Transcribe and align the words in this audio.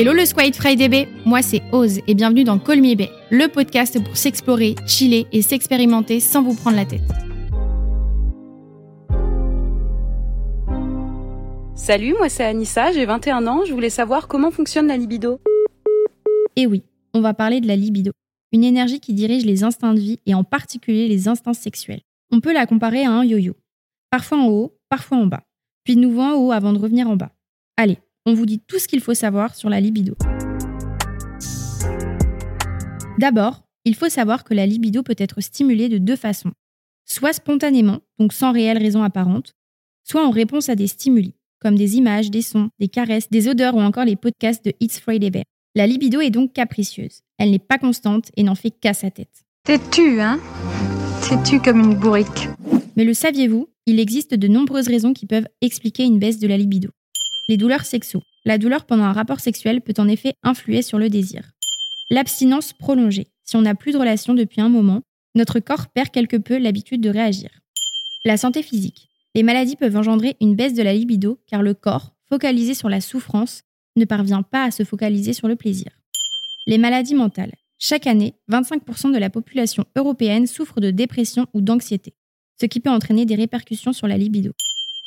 Hello 0.00 0.12
le 0.12 0.24
Squid 0.24 0.54
Friday 0.54 0.88
Bay, 0.88 1.08
moi 1.24 1.42
c'est 1.42 1.60
Oz 1.72 1.98
et 2.06 2.14
bienvenue 2.14 2.44
dans 2.44 2.54
Me 2.54 2.94
Bay, 2.94 3.10
le 3.32 3.48
podcast 3.48 4.00
pour 4.00 4.16
s'explorer, 4.16 4.76
chiller 4.86 5.26
et 5.32 5.42
s'expérimenter 5.42 6.20
sans 6.20 6.40
vous 6.40 6.54
prendre 6.54 6.76
la 6.76 6.84
tête. 6.84 7.00
Salut, 11.74 12.14
moi 12.16 12.28
c'est 12.28 12.44
Anissa, 12.44 12.92
j'ai 12.92 13.06
21 13.06 13.48
ans, 13.48 13.64
je 13.64 13.72
voulais 13.72 13.90
savoir 13.90 14.28
comment 14.28 14.52
fonctionne 14.52 14.86
la 14.86 14.96
libido. 14.96 15.40
Et 16.54 16.68
oui, 16.68 16.84
on 17.12 17.20
va 17.20 17.34
parler 17.34 17.60
de 17.60 17.66
la 17.66 17.74
libido, 17.74 18.12
une 18.52 18.62
énergie 18.62 19.00
qui 19.00 19.14
dirige 19.14 19.44
les 19.44 19.64
instincts 19.64 19.94
de 19.94 19.98
vie 19.98 20.20
et 20.26 20.34
en 20.34 20.44
particulier 20.44 21.08
les 21.08 21.26
instincts 21.26 21.54
sexuels. 21.54 22.02
On 22.30 22.38
peut 22.38 22.52
la 22.52 22.66
comparer 22.66 23.04
à 23.04 23.10
un 23.10 23.24
yo-yo, 23.24 23.56
parfois 24.10 24.38
en 24.38 24.46
haut, 24.46 24.78
parfois 24.88 25.18
en 25.18 25.26
bas, 25.26 25.42
puis 25.82 25.96
de 25.96 26.00
nouveau 26.00 26.22
en 26.22 26.34
haut 26.34 26.52
avant 26.52 26.72
de 26.72 26.78
revenir 26.78 27.10
en 27.10 27.16
bas. 27.16 27.32
Allez, 27.76 27.98
on 28.28 28.34
vous 28.34 28.44
dit 28.44 28.60
tout 28.60 28.78
ce 28.78 28.86
qu'il 28.86 29.00
faut 29.00 29.14
savoir 29.14 29.54
sur 29.54 29.70
la 29.70 29.80
libido. 29.80 30.14
D'abord, 33.18 33.62
il 33.86 33.94
faut 33.94 34.10
savoir 34.10 34.44
que 34.44 34.52
la 34.52 34.66
libido 34.66 35.02
peut 35.02 35.16
être 35.16 35.40
stimulée 35.40 35.88
de 35.88 35.96
deux 35.96 36.14
façons. 36.14 36.52
Soit 37.06 37.32
spontanément, 37.32 38.00
donc 38.18 38.34
sans 38.34 38.52
réelle 38.52 38.76
raison 38.76 39.02
apparente, 39.02 39.54
soit 40.04 40.26
en 40.26 40.30
réponse 40.30 40.68
à 40.68 40.74
des 40.74 40.88
stimuli, 40.88 41.34
comme 41.58 41.74
des 41.74 41.96
images, 41.96 42.30
des 42.30 42.42
sons, 42.42 42.68
des 42.78 42.88
caresses, 42.88 43.30
des 43.30 43.48
odeurs 43.48 43.74
ou 43.74 43.80
encore 43.80 44.04
les 44.04 44.16
podcasts 44.16 44.62
de 44.62 44.74
It's 44.78 45.00
Friday 45.00 45.30
Bear. 45.30 45.44
La 45.74 45.86
libido 45.86 46.20
est 46.20 46.30
donc 46.30 46.52
capricieuse. 46.52 47.20
Elle 47.38 47.50
n'est 47.50 47.58
pas 47.58 47.78
constante 47.78 48.30
et 48.36 48.42
n'en 48.42 48.54
fait 48.54 48.70
qu'à 48.70 48.92
sa 48.92 49.10
tête. 49.10 49.46
T'es 49.64 49.78
tu, 49.90 50.20
hein? 50.20 50.38
T'es 51.26 51.42
tu 51.44 51.60
comme 51.60 51.80
une 51.80 51.94
bourrique? 51.94 52.48
Mais 52.94 53.04
le 53.04 53.14
saviez-vous 53.14 53.68
Il 53.86 53.98
existe 54.00 54.34
de 54.34 54.48
nombreuses 54.48 54.88
raisons 54.88 55.14
qui 55.14 55.24
peuvent 55.24 55.48
expliquer 55.62 56.04
une 56.04 56.18
baisse 56.18 56.38
de 56.38 56.46
la 56.46 56.58
libido. 56.58 56.90
Les 57.48 57.56
douleurs 57.56 57.86
sexuelles. 57.86 58.22
La 58.44 58.58
douleur 58.58 58.84
pendant 58.84 59.04
un 59.04 59.12
rapport 59.12 59.40
sexuel 59.40 59.80
peut 59.80 59.94
en 59.96 60.06
effet 60.06 60.34
influer 60.42 60.82
sur 60.82 60.98
le 60.98 61.08
désir. 61.08 61.52
L'abstinence 62.10 62.74
prolongée. 62.74 63.28
Si 63.44 63.56
on 63.56 63.62
n'a 63.62 63.74
plus 63.74 63.92
de 63.92 63.98
relation 63.98 64.34
depuis 64.34 64.60
un 64.60 64.68
moment, 64.68 65.00
notre 65.34 65.58
corps 65.58 65.86
perd 65.88 66.10
quelque 66.10 66.36
peu 66.36 66.58
l'habitude 66.58 67.00
de 67.00 67.08
réagir. 67.08 67.48
La 68.26 68.36
santé 68.36 68.62
physique. 68.62 69.08
Les 69.34 69.42
maladies 69.42 69.76
peuvent 69.76 69.96
engendrer 69.96 70.36
une 70.40 70.56
baisse 70.56 70.74
de 70.74 70.82
la 70.82 70.92
libido 70.92 71.38
car 71.46 71.62
le 71.62 71.72
corps, 71.72 72.14
focalisé 72.28 72.74
sur 72.74 72.90
la 72.90 73.00
souffrance, 73.00 73.62
ne 73.96 74.04
parvient 74.04 74.42
pas 74.42 74.64
à 74.64 74.70
se 74.70 74.84
focaliser 74.84 75.32
sur 75.32 75.48
le 75.48 75.56
plaisir. 75.56 75.90
Les 76.66 76.78
maladies 76.78 77.14
mentales. 77.14 77.54
Chaque 77.78 78.06
année, 78.06 78.34
25% 78.50 79.12
de 79.12 79.18
la 79.18 79.30
population 79.30 79.86
européenne 79.96 80.46
souffre 80.46 80.80
de 80.80 80.90
dépression 80.90 81.46
ou 81.54 81.62
d'anxiété, 81.62 82.12
ce 82.60 82.66
qui 82.66 82.80
peut 82.80 82.90
entraîner 82.90 83.24
des 83.24 83.36
répercussions 83.36 83.92
sur 83.94 84.06
la 84.06 84.18
libido. 84.18 84.52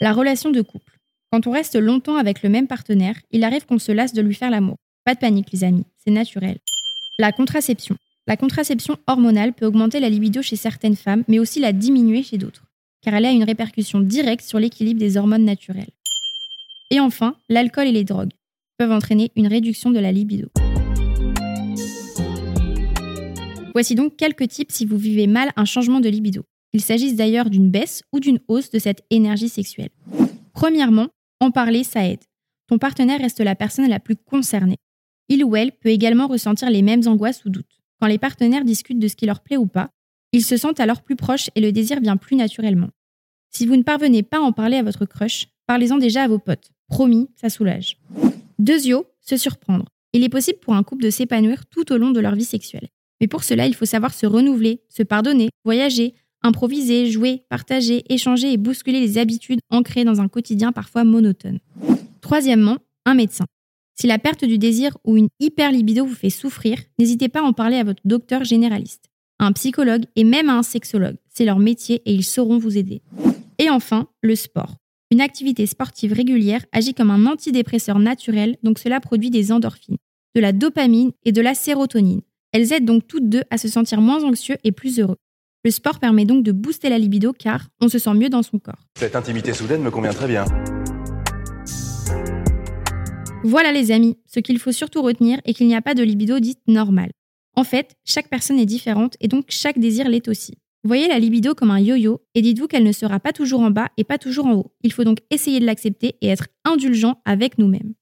La 0.00 0.12
relation 0.12 0.50
de 0.50 0.60
couple. 0.60 0.95
Quand 1.32 1.46
on 1.46 1.50
reste 1.50 1.76
longtemps 1.76 2.16
avec 2.16 2.42
le 2.42 2.48
même 2.48 2.68
partenaire, 2.68 3.16
il 3.32 3.42
arrive 3.42 3.66
qu'on 3.66 3.78
se 3.78 3.92
lasse 3.92 4.12
de 4.12 4.22
lui 4.22 4.34
faire 4.34 4.50
l'amour. 4.50 4.76
Pas 5.04 5.14
de 5.14 5.18
panique 5.18 5.50
les 5.52 5.64
amis, 5.64 5.84
c'est 5.96 6.12
naturel. 6.12 6.58
La 7.18 7.32
contraception. 7.32 7.96
La 8.28 8.36
contraception 8.36 8.96
hormonale 9.06 9.52
peut 9.52 9.66
augmenter 9.66 10.00
la 10.00 10.08
libido 10.08 10.42
chez 10.42 10.56
certaines 10.56 10.96
femmes, 10.96 11.24
mais 11.28 11.38
aussi 11.38 11.60
la 11.60 11.72
diminuer 11.72 12.22
chez 12.22 12.38
d'autres, 12.38 12.64
car 13.02 13.14
elle 13.14 13.24
a 13.24 13.32
une 13.32 13.44
répercussion 13.44 14.00
directe 14.00 14.44
sur 14.44 14.58
l'équilibre 14.58 15.00
des 15.00 15.16
hormones 15.16 15.44
naturelles. 15.44 15.90
Et 16.90 17.00
enfin, 17.00 17.36
l'alcool 17.48 17.88
et 17.88 17.92
les 17.92 18.04
drogues 18.04 18.32
peuvent 18.78 18.92
entraîner 18.92 19.32
une 19.36 19.46
réduction 19.48 19.90
de 19.90 19.98
la 19.98 20.12
libido. 20.12 20.48
Voici 23.74 23.94
donc 23.94 24.16
quelques 24.16 24.48
tips 24.48 24.74
si 24.74 24.86
vous 24.86 24.96
vivez 24.96 25.26
mal 25.26 25.50
un 25.56 25.64
changement 25.64 26.00
de 26.00 26.08
libido. 26.08 26.42
Il 26.72 26.80
s'agisse 26.80 27.16
d'ailleurs 27.16 27.50
d'une 27.50 27.70
baisse 27.70 28.02
ou 28.12 28.20
d'une 28.20 28.38
hausse 28.48 28.70
de 28.70 28.78
cette 28.78 29.02
énergie 29.10 29.48
sexuelle. 29.48 29.90
Premièrement, 30.52 31.08
en 31.40 31.50
parler, 31.50 31.84
ça 31.84 32.06
aide. 32.06 32.24
Ton 32.66 32.78
partenaire 32.78 33.20
reste 33.20 33.40
la 33.40 33.54
personne 33.54 33.88
la 33.88 34.00
plus 34.00 34.16
concernée. 34.16 34.78
Il 35.28 35.44
ou 35.44 35.56
elle 35.56 35.72
peut 35.72 35.88
également 35.88 36.26
ressentir 36.26 36.70
les 36.70 36.82
mêmes 36.82 37.06
angoisses 37.06 37.44
ou 37.44 37.50
doutes. 37.50 37.80
Quand 38.00 38.06
les 38.06 38.18
partenaires 38.18 38.64
discutent 38.64 38.98
de 38.98 39.08
ce 39.08 39.16
qui 39.16 39.26
leur 39.26 39.40
plaît 39.40 39.56
ou 39.56 39.66
pas, 39.66 39.90
ils 40.32 40.44
se 40.44 40.56
sentent 40.56 40.80
alors 40.80 41.02
plus 41.02 41.16
proches 41.16 41.50
et 41.54 41.60
le 41.60 41.72
désir 41.72 42.00
vient 42.00 42.16
plus 42.16 42.36
naturellement. 42.36 42.90
Si 43.50 43.66
vous 43.66 43.76
ne 43.76 43.82
parvenez 43.82 44.22
pas 44.22 44.38
à 44.38 44.40
en 44.40 44.52
parler 44.52 44.76
à 44.76 44.82
votre 44.82 45.06
crush, 45.06 45.48
parlez-en 45.66 45.98
déjà 45.98 46.24
à 46.24 46.28
vos 46.28 46.38
potes. 46.38 46.72
Promis, 46.88 47.28
ça 47.36 47.48
soulage. 47.48 47.96
Deuxio, 48.58 49.06
se 49.20 49.36
surprendre. 49.36 49.86
Il 50.12 50.24
est 50.24 50.28
possible 50.28 50.58
pour 50.58 50.74
un 50.74 50.82
couple 50.82 51.04
de 51.04 51.10
s'épanouir 51.10 51.66
tout 51.66 51.92
au 51.92 51.96
long 51.96 52.10
de 52.10 52.20
leur 52.20 52.34
vie 52.34 52.44
sexuelle. 52.44 52.88
Mais 53.20 53.28
pour 53.28 53.44
cela, 53.44 53.66
il 53.66 53.74
faut 53.74 53.86
savoir 53.86 54.12
se 54.12 54.26
renouveler, 54.26 54.82
se 54.88 55.02
pardonner, 55.02 55.48
voyager, 55.64 56.14
improviser, 56.46 57.10
jouer, 57.10 57.42
partager, 57.48 58.04
échanger 58.08 58.52
et 58.52 58.56
bousculer 58.56 59.00
les 59.00 59.18
habitudes 59.18 59.60
ancrées 59.70 60.04
dans 60.04 60.20
un 60.20 60.28
quotidien 60.28 60.72
parfois 60.72 61.04
monotone. 61.04 61.58
Troisièmement, 62.20 62.78
un 63.04 63.14
médecin. 63.14 63.46
Si 63.98 64.06
la 64.06 64.18
perte 64.18 64.44
du 64.44 64.58
désir 64.58 64.96
ou 65.04 65.16
une 65.16 65.28
hyperlibido 65.40 66.04
vous 66.04 66.14
fait 66.14 66.30
souffrir, 66.30 66.78
n'hésitez 66.98 67.28
pas 67.28 67.40
à 67.40 67.44
en 67.44 67.52
parler 67.52 67.76
à 67.76 67.84
votre 67.84 68.02
docteur 68.04 68.44
généraliste, 68.44 69.10
un 69.38 69.52
psychologue 69.52 70.04
et 70.16 70.24
même 70.24 70.50
à 70.50 70.54
un 70.54 70.62
sexologue. 70.62 71.16
C'est 71.28 71.44
leur 71.44 71.58
métier 71.58 72.02
et 72.04 72.12
ils 72.12 72.24
sauront 72.24 72.58
vous 72.58 72.76
aider. 72.76 73.02
Et 73.58 73.70
enfin, 73.70 74.08
le 74.22 74.36
sport. 74.36 74.76
Une 75.10 75.20
activité 75.20 75.66
sportive 75.66 76.12
régulière 76.12 76.64
agit 76.72 76.92
comme 76.92 77.10
un 77.10 77.26
antidépresseur 77.26 77.98
naturel, 77.98 78.56
donc 78.62 78.78
cela 78.78 79.00
produit 79.00 79.30
des 79.30 79.52
endorphines, 79.52 79.98
de 80.34 80.40
la 80.40 80.52
dopamine 80.52 81.12
et 81.24 81.32
de 81.32 81.40
la 81.40 81.54
sérotonine. 81.54 82.22
Elles 82.52 82.72
aident 82.72 82.84
donc 82.84 83.06
toutes 83.06 83.28
deux 83.28 83.44
à 83.50 83.56
se 83.56 83.68
sentir 83.68 84.00
moins 84.00 84.24
anxieux 84.24 84.56
et 84.64 84.72
plus 84.72 84.98
heureux. 84.98 85.16
Le 85.66 85.72
sport 85.72 85.98
permet 85.98 86.24
donc 86.24 86.44
de 86.44 86.52
booster 86.52 86.88
la 86.88 86.96
libido 86.96 87.32
car 87.32 87.66
on 87.80 87.88
se 87.88 87.98
sent 87.98 88.14
mieux 88.14 88.28
dans 88.28 88.44
son 88.44 88.60
corps. 88.60 88.86
Cette 88.96 89.16
intimité 89.16 89.52
soudaine 89.52 89.82
me 89.82 89.90
convient 89.90 90.12
très 90.12 90.28
bien. 90.28 90.44
Voilà 93.42 93.72
les 93.72 93.90
amis, 93.90 94.16
ce 94.32 94.38
qu'il 94.38 94.60
faut 94.60 94.70
surtout 94.70 95.02
retenir 95.02 95.40
est 95.44 95.54
qu'il 95.54 95.66
n'y 95.66 95.74
a 95.74 95.82
pas 95.82 95.94
de 95.94 96.04
libido 96.04 96.38
dite 96.38 96.60
normale. 96.68 97.10
En 97.56 97.64
fait, 97.64 97.96
chaque 98.04 98.28
personne 98.28 98.60
est 98.60 98.64
différente 98.64 99.16
et 99.18 99.26
donc 99.26 99.46
chaque 99.48 99.80
désir 99.80 100.08
l'est 100.08 100.28
aussi. 100.28 100.54
Voyez 100.84 101.08
la 101.08 101.18
libido 101.18 101.56
comme 101.56 101.72
un 101.72 101.80
yo-yo 101.80 102.22
et 102.36 102.42
dites-vous 102.42 102.68
qu'elle 102.68 102.84
ne 102.84 102.92
sera 102.92 103.18
pas 103.18 103.32
toujours 103.32 103.58
en 103.58 103.72
bas 103.72 103.88
et 103.96 104.04
pas 104.04 104.18
toujours 104.18 104.46
en 104.46 104.54
haut. 104.54 104.72
Il 104.84 104.92
faut 104.92 105.02
donc 105.02 105.18
essayer 105.32 105.58
de 105.58 105.66
l'accepter 105.66 106.14
et 106.20 106.28
être 106.28 106.46
indulgent 106.64 107.20
avec 107.24 107.58
nous-mêmes. 107.58 107.94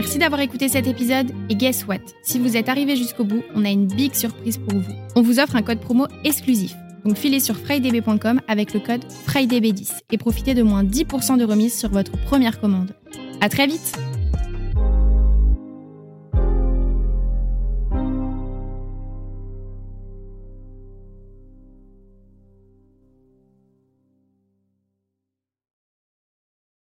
Merci 0.00 0.16
d'avoir 0.16 0.40
écouté 0.40 0.70
cet 0.70 0.86
épisode 0.86 1.30
et 1.50 1.54
guess 1.54 1.86
what? 1.86 1.98
Si 2.22 2.38
vous 2.38 2.56
êtes 2.56 2.70
arrivé 2.70 2.96
jusqu'au 2.96 3.22
bout, 3.22 3.42
on 3.54 3.66
a 3.66 3.68
une 3.68 3.86
big 3.86 4.14
surprise 4.14 4.56
pour 4.56 4.78
vous. 4.78 4.94
On 5.14 5.20
vous 5.20 5.40
offre 5.40 5.56
un 5.56 5.62
code 5.62 5.78
promo 5.78 6.06
exclusif. 6.24 6.74
Donc 7.04 7.18
filez 7.18 7.38
sur 7.38 7.54
frydb.com 7.54 8.40
avec 8.48 8.72
le 8.72 8.80
code 8.80 9.04
FRIDAYB10 9.28 9.98
et 10.10 10.16
profitez 10.16 10.54
de 10.54 10.62
moins 10.62 10.84
10% 10.84 11.36
de 11.36 11.44
remise 11.44 11.78
sur 11.78 11.90
votre 11.90 12.12
première 12.12 12.62
commande. 12.62 12.94
À 13.42 13.50
très 13.50 13.66
vite 13.66 13.98